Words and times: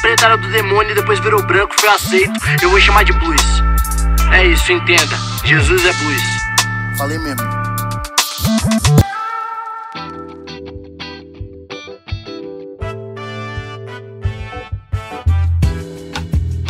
preta 0.00 0.26
era 0.26 0.36
do 0.36 0.48
demônio 0.50 0.92
e 0.92 0.94
depois 0.94 1.18
virou 1.20 1.42
branco, 1.42 1.74
foi 1.78 1.88
aceito. 1.88 2.32
Eu 2.62 2.70
vou 2.70 2.80
chamar 2.80 3.04
de 3.04 3.12
blues. 3.12 3.42
É 4.32 4.46
isso, 4.46 4.72
entenda. 4.72 5.16
Jesus 5.44 5.84
é 5.84 5.92
blues. 5.92 6.22
Falei 6.96 7.18
mesmo. 7.18 7.64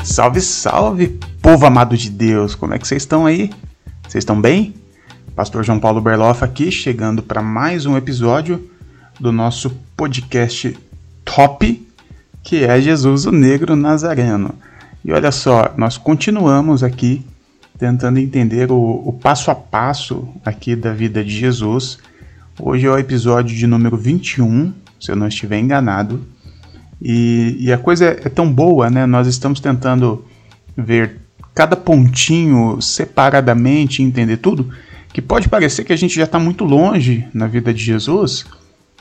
Salve, 0.03 0.41
salve, 0.41 1.19
povo 1.43 1.67
amado 1.67 1.97
de 1.97 2.09
Deus! 2.09 2.55
Como 2.55 2.73
é 2.73 2.79
que 2.79 2.87
vocês 2.87 3.03
estão 3.03 3.27
aí? 3.27 3.51
Vocês 4.07 4.23
estão 4.23 4.41
bem? 4.41 4.73
Pastor 5.35 5.65
João 5.65 5.81
Paulo 5.81 6.01
Berloff 6.01 6.45
aqui, 6.45 6.71
chegando 6.71 7.21
para 7.21 7.43
mais 7.43 7.85
um 7.85 7.97
episódio 7.97 8.71
do 9.19 9.33
nosso 9.33 9.71
podcast 9.97 10.79
top, 11.25 11.84
que 12.45 12.63
é 12.63 12.79
Jesus 12.79 13.25
o 13.25 13.33
Negro 13.33 13.75
Nazareno. 13.75 14.55
E 15.03 15.11
olha 15.11 15.33
só, 15.33 15.73
nós 15.79 15.97
continuamos 15.97 16.85
aqui 16.85 17.25
tentando 17.79 18.19
entender 18.19 18.71
o, 18.71 19.03
o 19.05 19.13
passo 19.15 19.51
a 19.51 19.55
passo 19.55 20.29
aqui 20.45 20.77
da 20.77 20.93
vida 20.93 21.25
de 21.25 21.31
Jesus. 21.31 21.99
Hoje 22.61 22.87
é 22.87 22.91
o 22.91 22.99
episódio 22.99 23.57
de 23.57 23.67
número 23.67 23.97
21, 23.97 24.75
se 25.01 25.11
eu 25.11 25.17
não 25.17 25.27
estiver 25.27 25.59
enganado. 25.59 26.23
E, 27.01 27.57
e 27.59 27.73
a 27.73 27.79
coisa 27.79 28.05
é, 28.05 28.21
é 28.27 28.29
tão 28.29 28.53
boa, 28.53 28.91
né? 28.91 29.07
Nós 29.07 29.27
estamos 29.27 29.59
tentando 29.59 30.25
ver 30.77 31.17
cada 31.55 31.77
pontinho 31.77 32.81
separadamente, 32.81 34.03
entender 34.03 34.37
tudo, 34.37 34.69
que 35.13 35.23
pode 35.23 35.49
parecer 35.49 35.85
que 35.85 35.93
a 35.93 35.97
gente 35.97 36.15
já 36.15 36.25
está 36.25 36.39
muito 36.39 36.65
longe 36.65 37.27
na 37.33 37.47
vida 37.47 37.73
de 37.73 37.83
Jesus, 37.83 38.45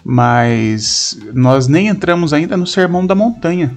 mas 0.04 1.18
nós 1.34 1.68
nem 1.68 1.88
entramos 1.88 2.34
ainda 2.34 2.58
no 2.58 2.68
Sermão 2.68 3.06
da 3.06 3.16
Montanha. 3.16 3.76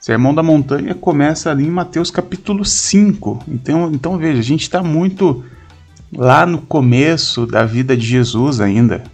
O 0.00 0.04
Sermão 0.04 0.34
da 0.34 0.42
Montanha 0.42 0.94
começa 0.94 1.50
ali 1.50 1.66
em 1.66 1.70
Mateus 1.70 2.10
capítulo 2.10 2.64
5. 2.64 3.44
Então, 3.46 3.90
então 3.92 4.18
veja, 4.18 4.40
a 4.40 4.44
gente 4.44 4.62
está 4.62 4.82
muito 4.82 5.44
lá 6.16 6.44
no 6.46 6.58
começo 6.58 7.46
da 7.46 7.64
vida 7.64 7.96
de 7.96 8.06
Jesus 8.06 8.60
ainda. 8.60 9.04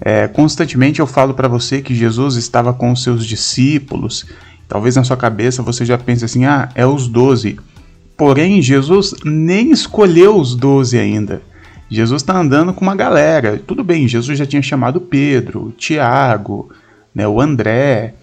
É, 0.00 0.28
constantemente 0.28 1.00
eu 1.00 1.06
falo 1.06 1.32
para 1.32 1.48
você 1.48 1.80
que 1.80 1.94
Jesus 1.94 2.36
estava 2.36 2.72
com 2.72 2.90
os 2.90 3.02
seus 3.02 3.24
discípulos. 3.24 4.26
Talvez 4.68 4.96
na 4.96 5.04
sua 5.04 5.16
cabeça 5.16 5.62
você 5.62 5.84
já 5.84 5.96
pense 5.96 6.24
assim: 6.24 6.44
ah, 6.44 6.68
é 6.74 6.86
os 6.86 7.08
doze. 7.08 7.58
Porém, 8.16 8.62
Jesus 8.62 9.14
nem 9.24 9.70
escolheu 9.70 10.38
os 10.38 10.54
doze 10.54 10.98
ainda. 10.98 11.42
Jesus 11.88 12.22
está 12.22 12.36
andando 12.36 12.72
com 12.72 12.84
uma 12.84 12.96
galera. 12.96 13.60
Tudo 13.64 13.84
bem, 13.84 14.08
Jesus 14.08 14.38
já 14.38 14.46
tinha 14.46 14.62
chamado 14.62 15.00
Pedro, 15.00 15.72
Tiago, 15.76 16.70
né, 17.14 17.26
o 17.26 17.40
André, 17.40 18.14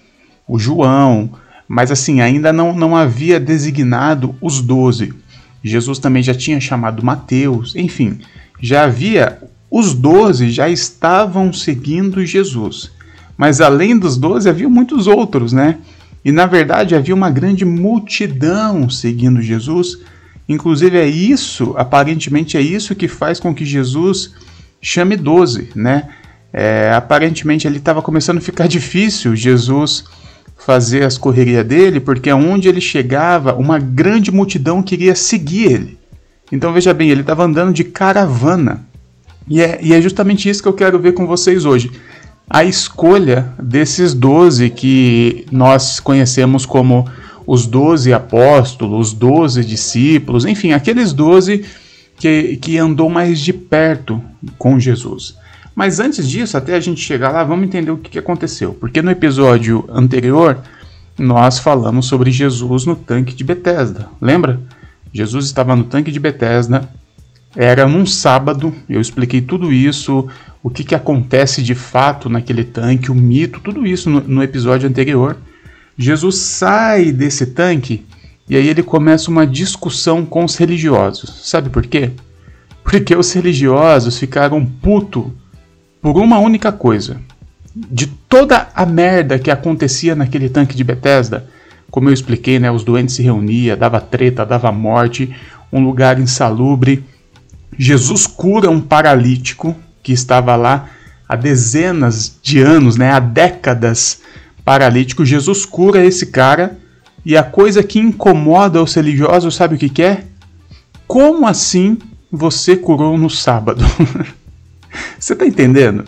o 0.48 0.60
João, 0.60 1.32
mas 1.68 1.92
assim, 1.92 2.22
ainda 2.22 2.52
não, 2.52 2.76
não 2.76 2.96
havia 2.96 3.40
designado 3.40 4.36
os 4.42 4.62
doze. 4.62 5.14
Jesus 5.64 5.98
também 5.98 6.22
já 6.22 6.34
tinha 6.34 6.60
chamado 6.60 7.06
Mateus, 7.06 7.76
enfim, 7.76 8.20
já 8.62 8.84
havia. 8.84 9.40
Os 9.72 9.94
doze 9.96 10.52
já 10.52 10.70
estavam 10.70 11.52
seguindo 11.52 12.24
Jesus. 12.26 12.92
Mas 13.36 13.60
além 13.60 13.98
dos 13.98 14.18
doze, 14.18 14.48
havia 14.48 14.70
muitos 14.70 15.08
outros, 15.08 15.52
né? 15.52 15.78
E 16.24 16.32
na 16.32 16.46
verdade 16.46 16.96
havia 16.96 17.16
uma 17.16 17.30
grande 17.30 17.66
multidão 17.66 18.90
seguindo 18.90 19.42
Jesus 19.42 20.00
Inclusive 20.48 20.98
é 20.98 21.08
isso, 21.08 21.74
aparentemente 21.78 22.58
é 22.58 22.62
isso 22.62 22.96
que 22.96 23.08
faz 23.08 23.40
com 23.40 23.54
que 23.56 23.66
Jesus 23.66 24.34
chame 24.82 25.16
12, 25.16 25.70
né? 25.76 26.10
É, 26.52 26.92
aparentemente 26.94 27.66
ele 27.66 27.78
estava 27.78 28.02
começando 28.02 28.38
a 28.38 28.42
ficar 28.42 28.68
difícil 28.68 29.36
Jesus 29.36 30.04
fazer 30.58 31.04
as 31.04 31.18
correrias 31.18 31.66
dele, 31.66 32.00
porque 32.00 32.30
aonde 32.30 32.70
ele 32.70 32.80
chegava, 32.80 33.56
uma 33.56 33.80
grande 33.80 34.32
multidão 34.32 34.84
queria 34.84 35.16
seguir 35.16 35.72
ele. 35.72 35.98
Então 36.52 36.72
veja 36.72 36.94
bem, 36.94 37.10
ele 37.10 37.22
estava 37.22 37.44
andando 37.44 37.74
de 37.74 37.84
caravana. 37.84 38.86
E 39.48 39.62
é, 39.62 39.80
e 39.82 39.94
é 39.94 40.02
justamente 40.02 40.48
isso 40.50 40.62
que 40.62 40.70
eu 40.70 40.74
quero 40.74 41.00
ver 41.00 41.14
com 41.14 41.26
vocês 41.26 41.66
hoje. 41.66 41.92
A 42.50 42.64
escolha 42.64 43.54
desses 43.62 44.14
doze 44.14 44.70
que 44.70 45.46
nós 45.52 46.00
conhecemos 46.00 46.66
como 46.66 47.10
os 47.46 47.66
doze 47.66 48.14
apóstolos, 48.14 49.08
os 49.10 49.14
doze 49.14 49.64
discípulos, 49.64 50.46
enfim, 50.46 50.72
aqueles 50.72 51.14
doze 51.14 51.66
que, 52.18 52.58
que 52.58 52.78
andou 52.78 53.10
mais 53.10 53.40
de 53.40 53.52
perto 53.52 54.22
com 54.58 54.80
Jesus. 54.80 55.36
Mas 55.76 56.00
antes 56.00 56.30
disso, 56.30 56.56
até 56.56 56.76
a 56.76 56.80
gente 56.80 57.02
chegar 57.02 57.32
lá, 57.32 57.44
vamos 57.44 57.66
entender 57.66 57.92
o 57.92 57.98
que, 57.98 58.20
aconteceu. 58.20 58.74
Porque 58.74 59.02
no 59.02 59.10
episódio 59.10 59.86
anterior, 59.90 60.60
nós 61.18 61.58
falamos 61.60 62.06
sobre 62.06 62.32
Jesus 62.32 62.86
no 62.86 62.96
tanque 62.96 63.34
de 63.34 63.44
Betesda. 63.44 64.08
Lembra? 64.22 64.62
Jesus 65.12 65.46
estava 65.46 65.76
no 65.76 65.84
tanque 65.84 66.12
de 66.12 66.20
Betesda, 66.20 66.90
era 67.56 67.88
num 67.88 68.06
sábado, 68.06 68.74
eu 68.90 69.00
expliquei 69.00 69.42
tudo 69.42 69.72
isso, 69.72 70.28
o 70.64 70.70
que, 70.70 70.84
que 70.84 70.96
acontece 70.96 71.62
de 71.62 71.76
fato 71.76 72.30
naquele 72.30 72.64
tanque, 72.64 73.12
o 73.12 73.16
mito, 73.16 73.60
tudo 73.60 73.86
isso 73.86 74.10
no, 74.10 74.22
no 74.22 74.44
episódio 74.44 74.90
anterior. 74.90 75.38
Jesus 75.98 76.38
sai 76.38 77.12
desse 77.12 77.48
tanque 77.48 78.06
e 78.50 78.56
aí 78.56 78.68
ele 78.68 78.84
começa 78.84 79.30
uma 79.30 79.48
discussão 79.48 80.26
com 80.26 80.44
os 80.44 80.56
religiosos. 80.56 81.42
Sabe 81.44 81.70
por 81.70 81.86
quê? 81.86 82.12
Porque 82.84 83.16
os 83.16 83.32
religiosos 83.32 84.18
ficaram 84.18 84.66
puto 84.66 85.34
por 86.02 86.18
uma 86.18 86.38
única 86.40 86.72
coisa. 86.72 87.20
De 87.76 88.06
toda 88.06 88.68
a 88.76 88.86
merda 88.86 89.40
que 89.40 89.50
acontecia 89.50 90.16
naquele 90.16 90.50
tanque 90.50 90.76
de 90.76 90.84
Bethesda, 90.84 91.48
como 91.90 92.10
eu 92.10 92.14
expliquei, 92.14 92.60
né, 92.60 92.72
os 92.72 92.84
doentes 92.84 93.16
se 93.16 93.24
reuniam, 93.24 93.78
dava 93.78 94.02
treta, 94.02 94.46
dava 94.46 94.72
morte, 94.72 95.34
um 95.72 95.84
lugar 95.84 96.20
insalubre. 96.20 97.04
Jesus 97.78 98.28
cura 98.28 98.70
um 98.70 98.82
paralítico 98.82 99.76
que 100.02 100.12
estava 100.12 100.56
lá 100.56 100.90
há 101.28 101.36
dezenas 101.36 102.38
de 102.42 102.60
anos, 102.60 102.98
né, 102.98 103.12
há 103.12 103.20
décadas 103.20 104.22
paralítico, 104.64 105.26
Jesus 105.26 105.66
cura 105.66 106.04
esse 106.04 106.28
cara 106.28 106.78
e 107.26 107.38
a 107.38 107.44
coisa 107.44 107.84
que 107.84 108.00
incomoda 108.00 108.82
os 108.82 108.94
religiosos, 108.94 109.56
sabe 109.56 109.76
o 109.76 109.78
que, 109.78 110.02
é? 110.02 110.24
Como 111.08 111.48
assim 111.48 111.98
você 112.32 112.76
curou 112.76 113.18
no 113.18 113.30
sábado? 113.30 113.84
você 115.18 115.36
tá 115.36 115.46
entendendo? 115.46 116.06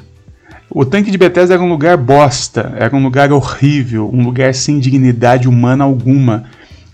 O 0.69 0.83
tanque 0.83 1.09
de 1.09 1.17
Bethesda 1.17 1.53
era 1.53 1.63
um 1.63 1.69
lugar 1.69 1.95
bosta, 1.95 2.73
era 2.75 2.93
um 2.93 3.01
lugar 3.01 3.31
horrível, 3.31 4.09
um 4.11 4.23
lugar 4.23 4.53
sem 4.53 4.79
dignidade 4.79 5.47
humana 5.47 5.85
alguma. 5.85 6.45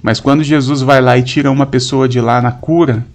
Mas 0.04 0.20
quando 0.20 0.44
Jesus 0.44 0.82
vai 0.82 1.02
lá 1.02 1.18
e 1.18 1.24
tira 1.24 1.50
uma 1.50 1.66
pessoa 1.66 2.08
de 2.08 2.22
lá 2.22 2.42
na 2.42 2.52
cura, 2.52 3.06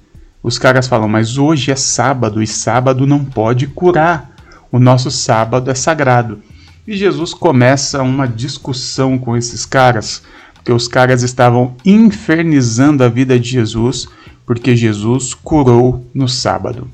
os 0.43 0.59
caras 0.59 0.89
falam: 0.89 1.09
Mas 1.09 1.39
hoje 1.39 1.71
é 1.71 1.77
sábado 1.77 2.43
e 2.43 2.47
sábado 2.47 3.07
não 3.07 3.25
pode 3.25 3.69
curar. 3.69 4.33
O 4.73 4.81
nosso 4.81 5.11
sábado 5.11 5.71
é 5.71 5.75
sagrado. 5.75 6.43
E 6.87 6.97
Jesus 6.97 7.35
começa 7.35 8.01
uma 8.01 8.29
discussão 8.29 9.19
com 9.19 9.37
esses 9.37 9.67
caras, 9.67 10.23
porque 10.55 10.73
os 10.73 10.87
caras 10.87 11.23
estavam 11.23 11.75
infernizando 11.85 13.03
a 13.03 13.09
vida 13.09 13.41
de 13.41 13.51
Jesus, 13.51 14.07
porque 14.47 14.77
Jesus 14.77 15.35
curou 15.35 16.09
no 16.15 16.29
sábado. 16.29 16.89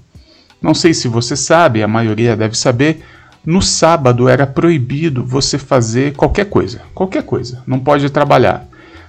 Não 0.62 0.72
sei 0.72 0.94
se 0.94 1.08
você 1.08 1.36
sabe, 1.36 1.82
a 1.82 1.88
maioria 1.88 2.34
deve 2.34 2.56
saber, 2.56 3.02
no 3.44 3.60
sábado 3.60 4.28
era 4.28 4.46
proibido 4.46 5.24
você 5.24 5.58
fazer 5.58 6.14
qualquer 6.14 6.46
coisa, 6.46 6.80
qualquer 6.94 7.24
coisa, 7.24 7.62
não 7.66 7.78
pode 7.78 8.08
trabalhar. 8.08 8.66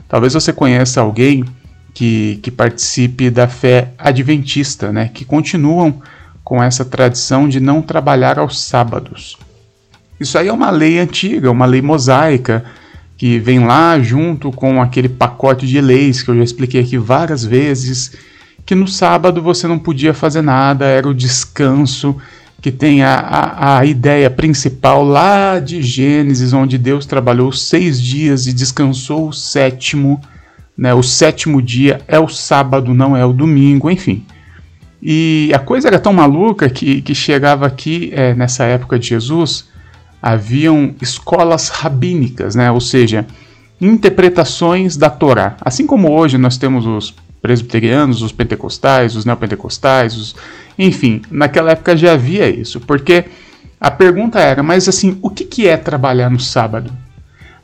Talvez 0.09 0.33
você 0.33 0.51
conheça 0.51 0.99
alguém 0.99 1.45
que, 1.93 2.39
que 2.41 2.51
participe 2.51 3.29
da 3.29 3.47
fé 3.47 3.93
adventista, 3.97 4.91
né, 4.91 5.09
que 5.13 5.23
continuam 5.23 6.01
com 6.43 6.61
essa 6.61 6.83
tradição 6.83 7.47
de 7.47 7.61
não 7.61 7.81
trabalhar 7.81 8.37
aos 8.37 8.59
sábados. 8.59 9.37
Isso 10.23 10.37
aí 10.37 10.47
é 10.47 10.53
uma 10.53 10.69
lei 10.69 10.99
antiga, 10.99 11.51
uma 11.51 11.65
lei 11.65 11.81
mosaica, 11.81 12.63
que 13.17 13.39
vem 13.39 13.65
lá 13.65 13.99
junto 13.99 14.51
com 14.51 14.81
aquele 14.81 15.09
pacote 15.09 15.67
de 15.67 15.79
leis 15.79 16.23
que 16.23 16.29
eu 16.29 16.37
já 16.37 16.43
expliquei 16.43 16.81
aqui 16.81 16.97
várias 16.97 17.43
vezes, 17.43 18.13
que 18.65 18.73
no 18.73 18.87
sábado 18.87 19.41
você 19.41 19.67
não 19.67 19.77
podia 19.77 20.13
fazer 20.13 20.41
nada, 20.41 20.85
era 20.85 21.07
o 21.07 21.13
descanso, 21.13 22.15
que 22.61 22.71
tem 22.71 23.03
a, 23.03 23.15
a, 23.15 23.79
a 23.79 23.85
ideia 23.85 24.29
principal 24.29 25.03
lá 25.03 25.59
de 25.59 25.81
Gênesis, 25.81 26.53
onde 26.53 26.77
Deus 26.77 27.05
trabalhou 27.05 27.51
seis 27.51 28.01
dias 28.01 28.47
e 28.47 28.53
descansou 28.53 29.27
o 29.27 29.33
sétimo. 29.33 30.21
Né? 30.77 30.93
O 30.93 31.03
sétimo 31.03 31.61
dia 31.61 31.99
é 32.07 32.17
o 32.17 32.29
sábado, 32.29 32.93
não 32.93 33.17
é 33.17 33.25
o 33.25 33.33
domingo, 33.33 33.91
enfim. 33.91 34.25
E 35.01 35.51
a 35.53 35.59
coisa 35.59 35.89
era 35.89 35.99
tão 35.99 36.13
maluca 36.13 36.69
que, 36.69 37.01
que 37.01 37.13
chegava 37.13 37.67
aqui, 37.67 38.09
é, 38.13 38.33
nessa 38.33 38.63
época 38.63 38.97
de 38.97 39.09
Jesus, 39.09 39.67
haviam 40.23 40.95
escolas 41.01 41.67
rabínicas, 41.67 42.55
né? 42.55 42.71
ou 42.71 42.79
seja, 42.79 43.27
interpretações 43.81 44.95
da 44.95 45.09
Torá. 45.09 45.57
Assim 45.59 45.85
como 45.85 46.09
hoje 46.09 46.37
nós 46.37 46.55
temos 46.55 46.85
os 46.85 47.13
presbiterianos, 47.41 48.21
os 48.21 48.31
pentecostais, 48.31 49.17
os 49.17 49.25
neopentecostais, 49.25 50.15
os... 50.15 50.33
enfim, 50.79 51.21
naquela 51.29 51.71
época 51.71 51.97
já 51.97 52.13
havia 52.13 52.49
isso, 52.49 52.79
porque 52.79 53.25
a 53.81 53.91
pergunta 53.91 54.39
era, 54.39 54.63
mas 54.63 54.87
assim, 54.87 55.19
o 55.21 55.29
que, 55.29 55.43
que 55.43 55.67
é 55.67 55.75
trabalhar 55.75 56.29
no 56.29 56.39
sábado? 56.39 56.89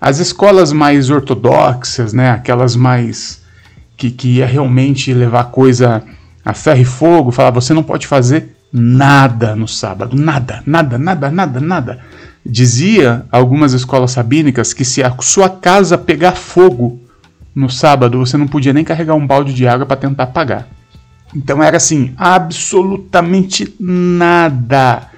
As 0.01 0.19
escolas 0.19 0.73
mais 0.73 1.09
ortodoxas, 1.09 2.11
né, 2.11 2.31
aquelas 2.31 2.75
mais 2.75 3.41
que, 3.95 4.11
que 4.11 4.27
ia 4.35 4.45
realmente 4.45 5.13
levar 5.13 5.45
coisa 5.45 6.03
a 6.43 6.53
ferro 6.53 6.81
e 6.81 6.85
fogo, 6.85 7.31
falar 7.31 7.51
você 7.51 7.73
não 7.73 7.83
pode 7.83 8.05
fazer 8.05 8.53
nada 8.71 9.55
no 9.55 9.67
sábado, 9.67 10.13
nada, 10.15 10.61
nada, 10.65 10.97
nada, 10.97 11.31
nada, 11.31 11.59
nada. 11.61 11.99
Dizia 12.49 13.25
algumas 13.31 13.73
escolas 13.73 14.11
sabínicas 14.11 14.73
que 14.73 14.83
se 14.83 15.03
a 15.03 15.15
sua 15.21 15.49
casa 15.49 15.97
pegar 15.97 16.31
fogo 16.31 16.99
no 17.53 17.69
sábado, 17.69 18.17
você 18.17 18.37
não 18.37 18.47
podia 18.47 18.73
nem 18.73 18.83
carregar 18.83 19.13
um 19.13 19.27
balde 19.27 19.53
de 19.53 19.67
água 19.67 19.85
para 19.85 19.97
tentar 19.97 20.23
apagar. 20.23 20.67
Então 21.35 21.61
era 21.61 21.77
assim, 21.77 22.11
absolutamente 22.17 23.75
nada. 23.79 25.09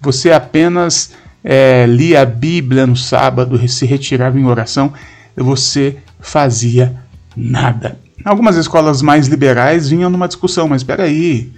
Você 0.00 0.30
apenas 0.30 1.12
é, 1.42 1.86
lia 1.86 2.20
a 2.20 2.26
Bíblia 2.26 2.86
no 2.86 2.96
sábado, 2.96 3.66
se 3.66 3.86
retirava 3.86 4.38
em 4.38 4.44
oração, 4.44 4.92
você 5.34 5.96
fazia 6.20 6.96
nada. 7.34 7.98
Algumas 8.22 8.56
escolas 8.56 9.00
mais 9.00 9.26
liberais 9.26 9.88
vinham 9.88 10.10
numa 10.10 10.28
discussão, 10.28 10.68
mas 10.68 10.82
espera 10.82 11.04
aí, 11.04 11.50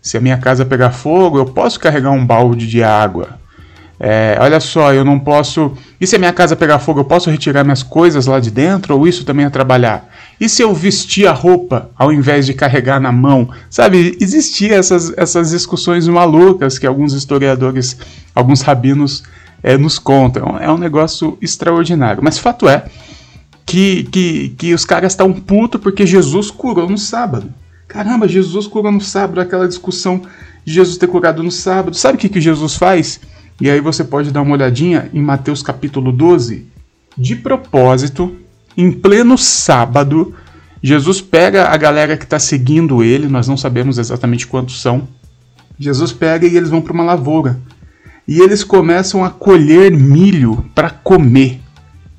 se 0.00 0.16
a 0.16 0.20
minha 0.20 0.38
casa 0.38 0.64
pegar 0.64 0.90
fogo, 0.90 1.38
eu 1.38 1.46
posso 1.46 1.78
carregar 1.78 2.10
um 2.10 2.26
balde 2.26 2.66
de 2.66 2.82
água. 2.82 3.40
É, 4.04 4.36
olha 4.40 4.58
só, 4.58 4.92
eu 4.92 5.04
não 5.04 5.16
posso. 5.16 5.74
E 6.00 6.08
se 6.08 6.16
a 6.16 6.18
minha 6.18 6.32
casa 6.32 6.56
pegar 6.56 6.80
fogo, 6.80 6.98
eu 6.98 7.04
posso 7.04 7.30
retirar 7.30 7.62
minhas 7.62 7.84
coisas 7.84 8.26
lá 8.26 8.40
de 8.40 8.50
dentro? 8.50 8.98
Ou 8.98 9.06
isso 9.06 9.24
também 9.24 9.46
é 9.46 9.48
trabalhar? 9.48 10.12
E 10.40 10.48
se 10.48 10.60
eu 10.60 10.74
vestir 10.74 11.28
a 11.28 11.32
roupa 11.32 11.88
ao 11.96 12.12
invés 12.12 12.44
de 12.44 12.52
carregar 12.52 12.98
na 12.98 13.12
mão? 13.12 13.48
Sabe, 13.70 14.18
existiam 14.20 14.76
essas, 14.76 15.16
essas 15.16 15.50
discussões 15.50 16.08
malucas 16.08 16.80
que 16.80 16.86
alguns 16.86 17.12
historiadores, 17.12 17.96
alguns 18.34 18.60
rabinos 18.62 19.22
é, 19.62 19.78
nos 19.78 20.00
contam. 20.00 20.58
É 20.58 20.68
um 20.68 20.78
negócio 20.78 21.38
extraordinário. 21.40 22.24
Mas 22.24 22.40
fato 22.40 22.68
é 22.68 22.86
que, 23.64 24.02
que, 24.10 24.48
que 24.58 24.74
os 24.74 24.84
caras 24.84 25.12
estão 25.12 25.32
putos 25.32 25.80
porque 25.80 26.04
Jesus 26.04 26.50
curou 26.50 26.90
no 26.90 26.98
sábado. 26.98 27.54
Caramba, 27.86 28.26
Jesus 28.26 28.66
curou 28.66 28.90
no 28.90 29.00
sábado, 29.00 29.40
aquela 29.40 29.68
discussão 29.68 30.22
de 30.64 30.72
Jesus 30.74 30.96
ter 30.96 31.06
curado 31.06 31.40
no 31.40 31.52
sábado. 31.52 31.96
Sabe 31.96 32.16
o 32.16 32.18
que, 32.18 32.28
que 32.28 32.40
Jesus 32.40 32.74
faz? 32.74 33.20
E 33.60 33.70
aí 33.70 33.80
você 33.80 34.02
pode 34.02 34.30
dar 34.30 34.42
uma 34.42 34.54
olhadinha 34.54 35.10
em 35.12 35.20
Mateus 35.20 35.62
capítulo 35.62 36.12
12. 36.12 36.66
De 37.16 37.36
propósito, 37.36 38.36
em 38.76 38.90
pleno 38.90 39.36
sábado, 39.36 40.34
Jesus 40.82 41.20
pega 41.20 41.68
a 41.68 41.76
galera 41.76 42.16
que 42.16 42.24
está 42.24 42.38
seguindo 42.38 43.04
ele, 43.04 43.28
nós 43.28 43.46
não 43.46 43.56
sabemos 43.56 43.98
exatamente 43.98 44.46
quantos 44.46 44.80
são. 44.80 45.06
Jesus 45.78 46.12
pega 46.12 46.46
e 46.46 46.56
eles 46.56 46.70
vão 46.70 46.80
para 46.80 46.92
uma 46.92 47.04
lavoura. 47.04 47.60
E 48.26 48.40
eles 48.40 48.64
começam 48.64 49.24
a 49.24 49.30
colher 49.30 49.90
milho 49.90 50.64
para 50.74 50.90
comer. 50.90 51.60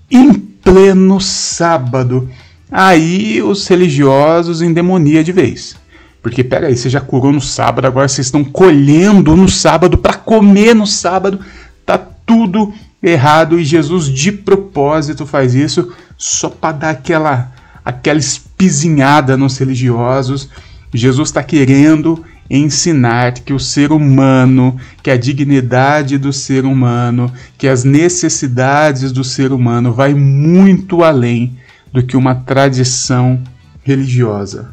Em 0.09 0.33
pleno 0.33 1.19
sábado. 1.19 2.29
Aí 2.71 3.41
os 3.41 3.67
religiosos 3.67 4.61
endemoniam 4.61 5.23
de 5.23 5.31
vez. 5.31 5.75
Porque 6.23 6.41
peraí, 6.41 6.75
você 6.75 6.89
já 6.89 7.01
curou 7.01 7.33
no 7.33 7.41
sábado, 7.41 7.85
agora 7.85 8.07
vocês 8.07 8.27
estão 8.27 8.45
colhendo 8.45 9.35
no 9.35 9.49
sábado 9.49 9.97
para 9.97 10.13
comer 10.13 10.73
no 10.73 10.87
sábado. 10.87 11.37
Tá 11.85 11.97
tudo 11.97 12.73
errado 13.03 13.59
e 13.59 13.65
Jesus 13.65 14.07
de 14.07 14.31
propósito 14.31 15.25
faz 15.25 15.53
isso 15.53 15.91
só 16.17 16.49
para 16.49 16.77
dar 16.77 16.89
aquela 16.91 17.51
aquela 17.83 18.17
espizinhada 18.17 19.35
nos 19.35 19.57
religiosos. 19.57 20.49
Jesus 20.93 21.27
está 21.27 21.43
querendo 21.43 22.23
ensinar 22.49 23.33
que 23.33 23.51
o 23.51 23.59
ser 23.59 23.91
humano, 23.91 24.77
que 25.01 25.11
a 25.11 25.17
dignidade 25.17 26.17
do 26.17 26.31
ser 26.31 26.65
humano, 26.65 27.29
que 27.57 27.67
as 27.67 27.83
necessidades 27.83 29.11
do 29.11 29.23
ser 29.23 29.51
humano 29.51 29.91
vai 29.91 30.13
muito 30.13 31.03
além 31.03 31.57
do 31.91 32.01
que 32.01 32.15
uma 32.15 32.35
tradição 32.35 33.41
religiosa. 33.83 34.72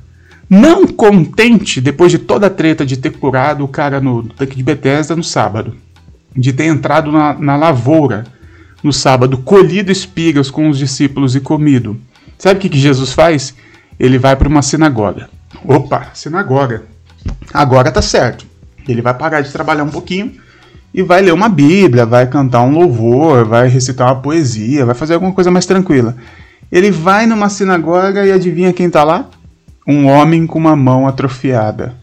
Não 0.51 0.85
contente, 0.85 1.81
depois 1.81 2.11
de 2.11 2.19
toda 2.19 2.49
a 2.49 2.51
treta 2.51 2.85
de 2.85 2.97
ter 2.97 3.11
curado 3.11 3.63
o 3.63 3.69
cara 3.69 4.01
no 4.01 4.25
tanque 4.25 4.57
de 4.57 4.65
Bethesda 4.65 5.15
no 5.15 5.23
sábado, 5.23 5.77
de 6.37 6.53
ter 6.53 6.65
entrado 6.65 7.13
na, 7.13 7.35
na 7.35 7.57
lavoura 7.57 8.25
no 8.83 8.93
sábado, 8.93 9.39
colhido 9.39 9.93
espigas 9.93 10.51
com 10.51 10.69
os 10.69 10.77
discípulos 10.77 11.37
e 11.37 11.41
comido. 11.41 11.97
Sabe 12.37 12.59
o 12.59 12.61
que, 12.61 12.69
que 12.69 12.79
Jesus 12.81 13.13
faz? 13.13 13.55
Ele 13.97 14.19
vai 14.19 14.35
para 14.35 14.49
uma 14.49 14.61
sinagoga. 14.61 15.31
Opa, 15.65 16.09
sinagoga. 16.15 16.83
Agora 17.55 17.93
tá 17.93 18.03
certo. 18.03 18.45
Ele 18.89 19.03
vai 19.03 19.15
parar 19.15 19.43
de 19.43 19.53
trabalhar 19.53 19.85
um 19.85 19.91
pouquinho 19.91 20.33
e 20.93 21.01
vai 21.01 21.23
ler 21.23 21.33
uma 21.33 21.49
Bíblia, 21.49 22.05
vai 22.05 22.27
cantar 22.27 22.63
um 22.63 22.73
louvor, 22.73 23.45
vai 23.47 23.69
recitar 23.69 24.09
uma 24.09 24.21
poesia, 24.21 24.85
vai 24.85 24.97
fazer 24.97 25.15
alguma 25.15 25.33
coisa 25.33 25.49
mais 25.49 25.65
tranquila. 25.65 26.17
Ele 26.73 26.91
vai 26.91 27.25
numa 27.25 27.49
sinagoga 27.49 28.27
e 28.27 28.33
adivinha 28.33 28.73
quem 28.73 28.91
tá 28.91 29.05
lá? 29.05 29.29
Um 29.87 30.07
homem 30.07 30.47
com 30.47 30.59
uma 30.59 30.77
mão 30.77 31.07
atrofiada. 31.07 31.95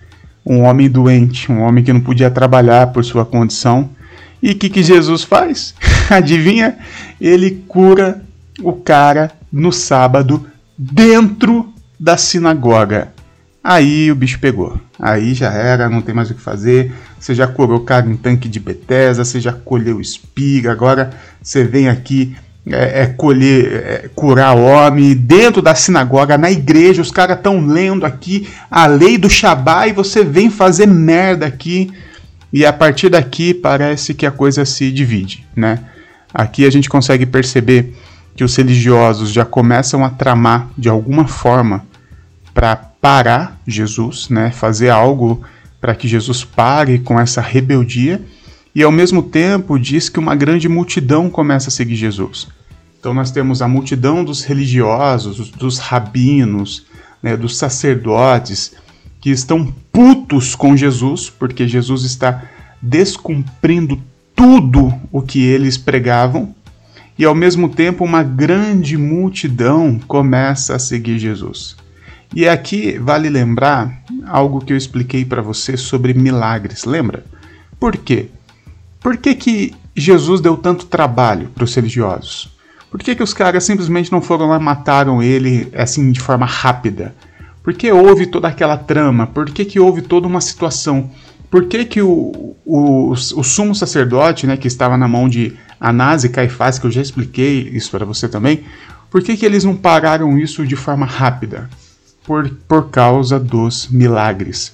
Um 0.46 0.62
homem 0.62 0.90
doente, 0.90 1.52
um 1.52 1.62
homem 1.62 1.84
que 1.84 1.94
não 1.94 2.02
podia 2.02 2.32
trabalhar 2.32 2.88
por 2.88 3.04
sua 3.04 3.26
condição. 3.26 3.90
E 4.42 4.52
o 4.52 4.56
que, 4.56 4.70
que 4.70 4.84
Jesus 4.84 5.24
faz? 5.24 5.74
Adivinha? 6.10 6.78
Ele 7.20 7.64
cura 7.68 8.22
o 8.62 8.74
cara 8.74 9.32
no 9.52 9.72
sábado 9.72 10.46
dentro 10.78 11.74
da 12.00 12.18
sinagoga. 12.18 13.14
Aí 13.64 14.10
o 14.12 14.16
bicho 14.16 14.40
pegou. 14.40 14.80
Aí 15.00 15.34
já 15.34 15.52
era, 15.52 15.90
não 15.90 16.02
tem 16.02 16.16
mais 16.16 16.32
o 16.32 16.36
que 16.36 16.42
fazer. 16.42 16.94
Você 17.20 17.36
já 17.36 17.48
curou 17.48 17.80
o 17.80 17.84
cara 17.84 18.08
em 18.08 18.16
tanque 18.16 18.48
de 18.48 18.60
Bethesda, 18.60 19.26
você 19.26 19.40
já 19.40 19.52
colheu 19.52 20.00
espiga, 20.00 20.72
agora 20.72 21.12
você 21.42 21.64
vem 21.64 21.90
aqui 21.90 22.36
é, 22.70 23.04
é 23.04 23.06
colher, 23.06 23.66
é, 23.66 24.10
curar 24.14 24.56
homem 24.56 25.16
dentro 25.16 25.62
da 25.62 25.74
sinagoga, 25.76 26.38
na 26.38 26.52
igreja, 26.52 27.02
os 27.02 27.12
caras 27.12 27.38
estão 27.38 27.66
lendo 27.66 28.06
aqui 28.06 28.48
a 28.70 28.86
lei 28.88 29.18
do 29.18 29.30
Shabá 29.30 29.88
e 29.88 29.94
você 29.94 30.24
vem 30.24 30.50
fazer 30.50 30.86
merda 30.86 31.46
aqui. 31.46 31.92
E 32.52 32.66
a 32.66 32.74
partir 32.74 33.10
daqui 33.10 33.54
parece 33.54 34.14
que 34.14 34.26
a 34.26 34.32
coisa 34.32 34.66
se 34.66 34.92
divide, 34.92 35.46
né? 35.56 35.80
Aqui 36.34 36.66
a 36.66 36.70
gente 36.70 36.90
consegue 36.90 37.26
perceber 37.26 37.94
que 38.36 38.44
os 38.44 38.56
religiosos 38.56 39.32
já 39.32 39.44
começam 39.44 40.04
a 40.06 40.10
tramar 40.10 40.70
de 40.78 40.88
alguma 40.88 41.28
forma 41.28 41.86
para 42.54 42.76
parar 42.76 43.60
Jesus, 43.68 44.30
né? 44.30 44.52
Fazer 44.52 44.90
algo 44.90 45.42
para 45.80 45.94
que 45.94 46.08
Jesus 46.08 46.44
pare 46.44 47.00
com 47.00 47.20
essa 47.20 47.42
rebeldia 47.42 48.22
e 48.74 48.84
ao 48.84 48.92
mesmo 48.92 49.24
tempo 49.24 49.80
diz 49.80 50.08
que 50.08 50.20
uma 50.20 50.36
grande 50.36 50.70
multidão 50.70 51.30
começa 51.30 51.70
a 51.70 51.72
seguir 51.72 51.96
Jesus. 51.96 52.48
Então 53.00 53.14
nós 53.14 53.32
temos 53.32 53.62
a 53.62 53.68
multidão 53.68 54.24
dos 54.24 54.44
religiosos, 54.44 55.50
dos 55.52 55.78
rabinos, 55.78 56.86
né, 57.22 57.38
dos 57.38 57.58
sacerdotes, 57.58 58.74
que 59.22 59.30
estão 59.30 59.74
putos 59.92 60.56
com 60.56 60.76
Jesus, 60.76 61.30
porque 61.30 61.68
Jesus 61.68 62.04
está 62.04 62.44
descumprindo 62.82 64.00
tudo 64.36 64.94
o 65.12 65.22
que 65.22 65.44
eles 65.44 65.78
pregavam, 65.78 66.56
e 67.18 67.26
ao 67.26 67.34
mesmo 67.34 67.70
tempo 67.70 68.06
uma 68.06 68.22
grande 68.22 68.96
multidão 68.98 70.00
começa 70.08 70.76
a 70.76 70.80
seguir 70.80 71.18
Jesus. 71.18 71.76
E 72.36 72.48
aqui 72.48 72.98
vale 73.00 73.30
lembrar 73.30 74.04
algo 74.28 74.64
que 74.64 74.74
eu 74.74 74.78
expliquei 74.78 75.26
para 75.26 75.42
você 75.42 75.76
sobre 75.76 76.14
milagres, 76.14 76.84
lembra? 76.84 77.26
Por 77.80 77.98
quê? 77.98 78.28
Por 79.00 79.18
que, 79.18 79.34
que 79.34 79.74
Jesus 79.96 80.42
deu 80.42 80.58
tanto 80.58 80.86
trabalho 80.86 81.50
para 81.56 81.64
os 81.64 81.74
religiosos? 81.74 82.57
Por 82.90 83.02
que, 83.02 83.16
que 83.16 83.24
os 83.24 83.34
caras 83.34 83.64
simplesmente 83.64 84.12
não 84.12 84.22
foram 84.22 84.48
lá 84.48 84.58
e 84.58 84.64
mataram 84.64 85.22
ele 85.22 85.70
assim 85.76 86.12
de 86.12 86.20
forma 86.20 86.46
rápida? 86.46 87.14
Por 87.62 87.74
que 87.74 87.92
houve 87.92 88.28
toda 88.28 88.48
aquela 88.48 88.78
trama? 88.78 89.28
Por 89.28 89.50
que, 89.50 89.66
que 89.66 89.80
houve 89.80 90.02
toda 90.02 90.26
uma 90.26 90.40
situação? 90.40 91.12
Por 91.52 91.66
que, 91.66 91.84
que 91.86 92.02
o, 92.02 92.56
o, 92.66 93.12
o 93.12 93.44
sumo 93.44 93.76
sacerdote, 93.76 94.48
né, 94.48 94.56
que 94.56 94.68
estava 94.68 94.98
na 94.98 95.08
mão 95.08 95.28
de 95.28 95.54
Anás 95.80 96.24
e 96.24 96.30
Caifás, 96.30 96.80
que 96.80 96.88
eu 96.88 96.92
já 96.92 97.02
expliquei 97.02 97.70
isso 97.74 97.92
para 97.92 98.06
você 98.06 98.28
também, 98.28 98.64
por 99.10 99.22
que, 99.22 99.38
que 99.38 99.46
eles 99.46 99.64
não 99.64 99.76
pararam 99.76 100.38
isso 100.38 100.66
de 100.66 100.76
forma 100.76 101.06
rápida? 101.06 101.70
Por, 102.26 102.50
por 102.68 102.90
causa 102.90 103.40
dos 103.40 103.88
milagres. 103.90 104.74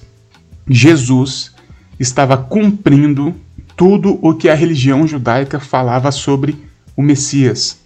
Jesus 0.68 1.52
estava 1.98 2.36
cumprindo 2.36 3.34
tudo 3.76 4.18
o 4.22 4.34
que 4.34 4.48
a 4.48 4.54
religião 4.54 5.06
judaica 5.06 5.60
falava 5.60 6.10
sobre 6.10 6.56
o 6.96 7.02
Messias, 7.02 7.78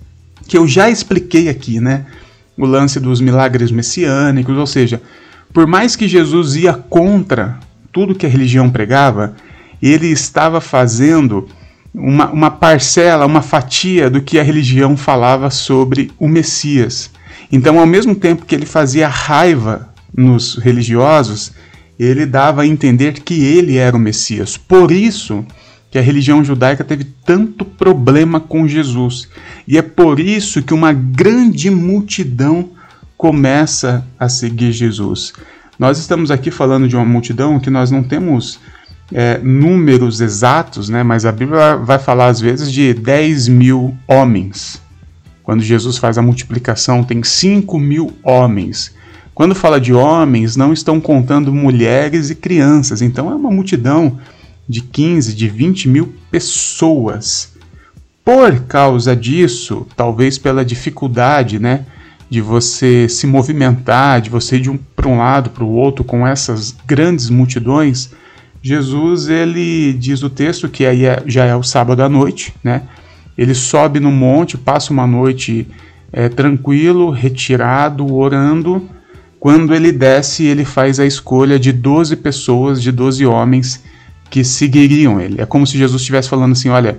que 0.48 0.56
eu 0.56 0.66
já 0.66 0.90
expliquei 0.90 1.48
aqui, 1.48 1.78
né? 1.78 2.06
o 2.58 2.66
lance 2.66 2.98
dos 2.98 3.20
milagres 3.20 3.70
messiânicos, 3.70 4.56
ou 4.56 4.66
seja, 4.66 5.00
por 5.52 5.66
mais 5.66 5.94
que 5.94 6.08
Jesus 6.08 6.56
ia 6.56 6.72
contra 6.72 7.58
tudo 7.92 8.14
que 8.14 8.26
a 8.26 8.28
religião 8.28 8.68
pregava, 8.68 9.34
ele 9.80 10.08
estava 10.08 10.60
fazendo 10.60 11.48
uma, 11.94 12.28
uma 12.30 12.50
parcela, 12.50 13.24
uma 13.24 13.40
fatia 13.40 14.10
do 14.10 14.20
que 14.20 14.38
a 14.38 14.42
religião 14.42 14.96
falava 14.96 15.50
sobre 15.50 16.10
o 16.18 16.26
Messias. 16.26 17.10
Então, 17.50 17.78
ao 17.78 17.86
mesmo 17.86 18.14
tempo 18.14 18.44
que 18.44 18.54
ele 18.54 18.66
fazia 18.66 19.08
raiva 19.08 19.88
nos 20.14 20.56
religiosos, 20.56 21.52
ele 21.98 22.26
dava 22.26 22.62
a 22.62 22.66
entender 22.66 23.20
que 23.20 23.44
ele 23.44 23.76
era 23.76 23.96
o 23.96 24.00
Messias. 24.00 24.56
Por 24.56 24.90
isso 24.90 25.46
que 25.90 25.98
a 25.98 26.02
religião 26.02 26.44
judaica 26.44 26.84
teve 26.84 27.04
tanto 27.24 27.64
problema 27.64 28.40
com 28.40 28.68
Jesus. 28.68 29.28
E 29.66 29.78
é 29.78 29.82
por 29.82 30.20
isso 30.20 30.62
que 30.62 30.74
uma 30.74 30.92
grande 30.92 31.70
multidão 31.70 32.70
começa 33.16 34.06
a 34.18 34.28
seguir 34.28 34.72
Jesus. 34.72 35.32
Nós 35.78 35.98
estamos 35.98 36.30
aqui 36.30 36.50
falando 36.50 36.88
de 36.88 36.96
uma 36.96 37.04
multidão 37.04 37.58
que 37.58 37.70
nós 37.70 37.90
não 37.90 38.02
temos 38.02 38.58
é, 39.12 39.38
números 39.38 40.20
exatos, 40.20 40.88
né? 40.88 41.02
mas 41.02 41.24
a 41.24 41.32
Bíblia 41.32 41.76
vai 41.76 41.98
falar 41.98 42.26
às 42.26 42.40
vezes 42.40 42.70
de 42.70 42.92
10 42.92 43.48
mil 43.48 43.96
homens. 44.06 44.80
Quando 45.42 45.62
Jesus 45.62 45.96
faz 45.96 46.18
a 46.18 46.22
multiplicação, 46.22 47.02
tem 47.02 47.22
5 47.22 47.78
mil 47.78 48.12
homens. 48.22 48.94
Quando 49.34 49.54
fala 49.54 49.80
de 49.80 49.94
homens, 49.94 50.56
não 50.56 50.72
estão 50.72 51.00
contando 51.00 51.54
mulheres 51.54 52.28
e 52.28 52.34
crianças. 52.34 53.00
Então 53.00 53.30
é 53.30 53.34
uma 53.34 53.50
multidão 53.50 54.18
de 54.68 54.82
15, 54.82 55.34
de 55.34 55.48
20 55.48 55.88
mil 55.88 56.14
pessoas. 56.30 57.54
Por 58.24 58.60
causa 58.64 59.16
disso, 59.16 59.86
talvez 59.96 60.36
pela 60.36 60.64
dificuldade, 60.64 61.58
né, 61.58 61.86
de 62.28 62.42
você 62.42 63.08
se 63.08 63.26
movimentar, 63.26 64.20
de 64.20 64.28
você 64.28 64.56
ir 64.56 64.60
de 64.60 64.70
um 64.70 64.76
para 64.76 65.08
um 65.08 65.16
lado 65.16 65.50
para 65.50 65.64
o 65.64 65.72
outro 65.72 66.04
com 66.04 66.26
essas 66.26 66.76
grandes 66.86 67.30
multidões, 67.30 68.10
Jesus 68.60 69.28
ele 69.28 69.94
diz 69.94 70.22
o 70.22 70.28
texto 70.28 70.68
que 70.68 70.84
aí 70.84 71.06
é, 71.06 71.22
já 71.26 71.46
é 71.46 71.56
o 71.56 71.62
sábado 71.62 72.02
à 72.02 72.08
noite, 72.08 72.54
né? 72.62 72.82
Ele 73.36 73.54
sobe 73.54 74.00
no 74.00 74.10
monte, 74.10 74.58
passa 74.58 74.92
uma 74.92 75.06
noite 75.06 75.66
é, 76.12 76.28
tranquilo, 76.28 77.10
retirado, 77.10 78.12
orando. 78.12 78.86
Quando 79.38 79.72
ele 79.72 79.92
desce, 79.92 80.44
ele 80.44 80.64
faz 80.64 80.98
a 80.98 81.06
escolha 81.06 81.58
de 81.58 81.72
12 81.72 82.16
pessoas, 82.16 82.82
de 82.82 82.90
12 82.90 83.24
homens 83.24 83.82
que 84.30 84.44
seguiriam 84.44 85.20
ele. 85.20 85.40
É 85.40 85.46
como 85.46 85.66
se 85.66 85.78
Jesus 85.78 86.00
estivesse 86.02 86.28
falando 86.28 86.52
assim: 86.52 86.68
olha, 86.68 86.98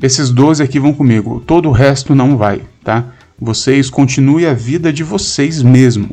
esses 0.00 0.30
12 0.30 0.62
aqui 0.62 0.78
vão 0.78 0.92
comigo, 0.92 1.42
todo 1.46 1.68
o 1.68 1.72
resto 1.72 2.14
não 2.14 2.36
vai, 2.36 2.62
tá? 2.84 3.04
Vocês 3.40 3.88
continuem 3.88 4.46
a 4.46 4.54
vida 4.54 4.92
de 4.92 5.02
vocês 5.02 5.62
mesmo. 5.62 6.10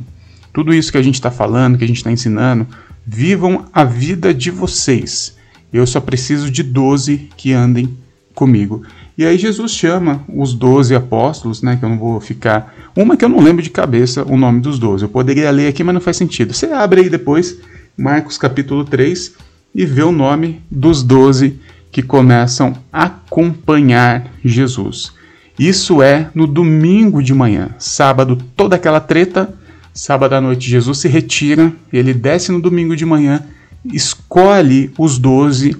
Tudo 0.53 0.73
isso 0.73 0.91
que 0.91 0.97
a 0.97 1.03
gente 1.03 1.15
está 1.15 1.31
falando, 1.31 1.77
que 1.77 1.83
a 1.83 1.87
gente 1.87 1.97
está 1.97 2.11
ensinando, 2.11 2.67
vivam 3.05 3.65
a 3.73 3.83
vida 3.83 4.33
de 4.33 4.49
vocês. 4.51 5.35
Eu 5.73 5.85
só 5.85 5.99
preciso 5.99 6.49
de 6.49 6.63
12 6.63 7.29
que 7.35 7.51
andem 7.51 7.97
comigo. 8.33 8.83
E 9.17 9.25
aí 9.25 9.37
Jesus 9.37 9.71
chama 9.71 10.23
os 10.27 10.53
12 10.53 10.93
apóstolos, 10.95 11.61
né, 11.61 11.77
que 11.77 11.85
eu 11.85 11.89
não 11.89 11.97
vou 11.97 12.19
ficar... 12.19 12.73
Uma 12.95 13.17
que 13.17 13.25
eu 13.25 13.29
não 13.29 13.41
lembro 13.41 13.61
de 13.61 13.69
cabeça 13.69 14.23
o 14.23 14.37
nome 14.37 14.61
dos 14.61 14.79
12. 14.79 15.03
Eu 15.03 15.09
poderia 15.09 15.51
ler 15.51 15.67
aqui, 15.67 15.83
mas 15.83 15.93
não 15.93 16.01
faz 16.01 16.17
sentido. 16.17 16.53
Você 16.53 16.67
abre 16.67 17.01
aí 17.01 17.09
depois, 17.09 17.57
Marcos 17.97 18.37
capítulo 18.37 18.85
3, 18.85 19.33
e 19.75 19.85
vê 19.85 20.01
o 20.01 20.11
nome 20.11 20.61
dos 20.71 21.03
doze 21.03 21.59
que 21.91 22.01
começam 22.01 22.73
a 22.91 23.03
acompanhar 23.03 24.31
Jesus. 24.43 25.11
Isso 25.59 26.01
é 26.01 26.29
no 26.33 26.47
domingo 26.47 27.21
de 27.21 27.33
manhã. 27.33 27.69
Sábado, 27.77 28.37
toda 28.55 28.77
aquela 28.77 29.01
treta. 29.01 29.53
Sábado 29.93 30.33
à 30.33 30.41
noite, 30.41 30.69
Jesus 30.69 30.99
se 30.99 31.07
retira, 31.07 31.71
ele 31.91 32.13
desce 32.13 32.51
no 32.51 32.61
domingo 32.61 32.95
de 32.95 33.05
manhã, 33.05 33.43
escolhe 33.85 34.91
os 34.97 35.17
doze. 35.17 35.75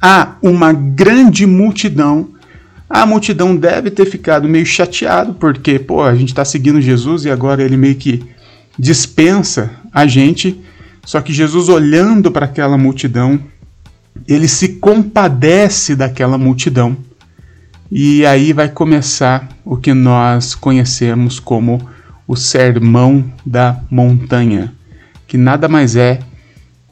Há 0.00 0.36
uma 0.42 0.72
grande 0.72 1.46
multidão. 1.46 2.28
A 2.88 3.04
multidão 3.04 3.56
deve 3.56 3.90
ter 3.90 4.06
ficado 4.06 4.48
meio 4.48 4.64
chateado, 4.64 5.34
porque, 5.34 5.78
pô, 5.78 6.02
a 6.02 6.14
gente 6.14 6.28
está 6.28 6.44
seguindo 6.44 6.80
Jesus 6.80 7.24
e 7.24 7.30
agora 7.30 7.62
ele 7.62 7.76
meio 7.76 7.96
que 7.96 8.22
dispensa 8.78 9.70
a 9.92 10.06
gente. 10.06 10.58
Só 11.06 11.20
que 11.20 11.32
Jesus, 11.32 11.68
olhando 11.68 12.32
para 12.32 12.46
aquela 12.46 12.76
multidão, 12.76 13.38
ele 14.26 14.48
se 14.48 14.70
compadece 14.70 15.94
daquela 15.94 16.36
multidão. 16.36 16.96
E 17.90 18.26
aí 18.26 18.52
vai 18.52 18.68
começar 18.68 19.48
o 19.64 19.76
que 19.76 19.94
nós 19.94 20.56
conhecemos 20.56 21.38
como 21.38 21.80
o 22.26 22.34
Sermão 22.34 23.24
da 23.46 23.80
Montanha, 23.88 24.74
que 25.28 25.38
nada 25.38 25.68
mais 25.68 25.94
é 25.94 26.18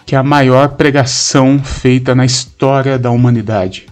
que 0.06 0.14
a 0.14 0.22
maior 0.22 0.68
pregação 0.76 1.58
feita 1.58 2.14
na 2.14 2.24
história 2.24 2.96
da 2.96 3.10
humanidade. 3.10 3.86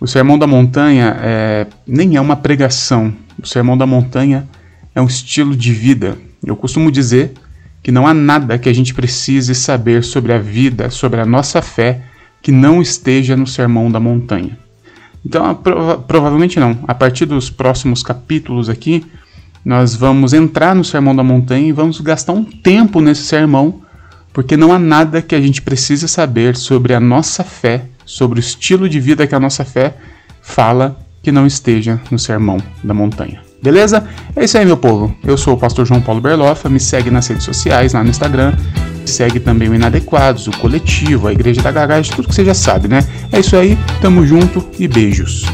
O 0.00 0.06
Sermão 0.06 0.38
da 0.38 0.46
Montanha 0.46 1.14
é, 1.20 1.66
nem 1.86 2.16
é 2.16 2.20
uma 2.22 2.36
pregação, 2.36 3.12
o 3.38 3.46
Sermão 3.46 3.76
da 3.76 3.84
Montanha 3.84 4.48
é 4.94 5.02
um 5.02 5.06
estilo 5.06 5.54
de 5.54 5.74
vida. 5.74 6.16
Eu 6.42 6.56
costumo 6.56 6.90
dizer 6.90 7.34
que 7.88 7.92
não 7.92 8.06
há 8.06 8.12
nada 8.12 8.58
que 8.58 8.68
a 8.68 8.72
gente 8.74 8.92
precise 8.92 9.54
saber 9.54 10.04
sobre 10.04 10.34
a 10.34 10.38
vida, 10.38 10.90
sobre 10.90 11.22
a 11.22 11.24
nossa 11.24 11.62
fé, 11.62 12.02
que 12.42 12.52
não 12.52 12.82
esteja 12.82 13.34
no 13.34 13.46
Sermão 13.46 13.90
da 13.90 13.98
Montanha. 13.98 14.58
Então, 15.24 15.54
prova 15.54 15.96
provavelmente 15.96 16.60
não. 16.60 16.80
A 16.86 16.94
partir 16.94 17.24
dos 17.24 17.48
próximos 17.48 18.02
capítulos 18.02 18.68
aqui, 18.68 19.06
nós 19.64 19.94
vamos 19.94 20.34
entrar 20.34 20.74
no 20.74 20.84
Sermão 20.84 21.16
da 21.16 21.24
Montanha 21.24 21.66
e 21.66 21.72
vamos 21.72 21.98
gastar 22.02 22.34
um 22.34 22.44
tempo 22.44 23.00
nesse 23.00 23.22
sermão, 23.22 23.80
porque 24.34 24.54
não 24.54 24.70
há 24.70 24.78
nada 24.78 25.22
que 25.22 25.34
a 25.34 25.40
gente 25.40 25.62
precise 25.62 26.06
saber 26.06 26.56
sobre 26.56 26.92
a 26.92 27.00
nossa 27.00 27.42
fé, 27.42 27.86
sobre 28.04 28.38
o 28.38 28.40
estilo 28.40 28.86
de 28.86 29.00
vida 29.00 29.26
que 29.26 29.34
a 29.34 29.40
nossa 29.40 29.64
fé 29.64 29.96
fala 30.42 31.00
que 31.22 31.32
não 31.32 31.46
esteja 31.46 31.98
no 32.10 32.18
Sermão 32.18 32.58
da 32.84 32.92
Montanha. 32.92 33.47
Beleza? 33.62 34.06
É 34.36 34.44
isso 34.44 34.56
aí, 34.56 34.64
meu 34.64 34.76
povo. 34.76 35.14
Eu 35.24 35.36
sou 35.36 35.54
o 35.54 35.58
pastor 35.58 35.84
João 35.84 36.00
Paulo 36.00 36.20
Berlofa. 36.20 36.68
Me 36.68 36.78
segue 36.78 37.10
nas 37.10 37.26
redes 37.26 37.44
sociais, 37.44 37.92
lá 37.92 38.04
no 38.04 38.10
Instagram. 38.10 38.54
Segue 39.04 39.40
também 39.40 39.68
o 39.68 39.74
Inadequados, 39.74 40.46
o 40.46 40.50
Coletivo, 40.52 41.28
a 41.28 41.32
Igreja 41.32 41.62
da 41.62 41.72
Garagem, 41.72 42.14
tudo 42.14 42.28
que 42.28 42.34
você 42.34 42.44
já 42.44 42.54
sabe, 42.54 42.88
né? 42.88 43.00
É 43.32 43.40
isso 43.40 43.56
aí, 43.56 43.78
tamo 44.00 44.24
junto 44.26 44.64
e 44.78 44.86
beijos. 44.86 45.44